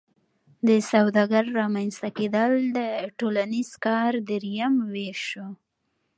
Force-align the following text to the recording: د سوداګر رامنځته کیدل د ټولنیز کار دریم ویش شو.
د 0.67 0.69
سوداګر 0.91 1.43
رامنځته 1.59 2.09
کیدل 2.17 2.51
د 2.77 2.79
ټولنیز 3.19 3.69
کار 3.85 4.11
دریم 4.29 4.73
ویش 4.93 5.19
شو. 5.31 5.47